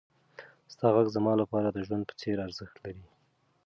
[0.73, 3.05] ستا غږ زما لپاره د ژوند په څېر ارزښت لري.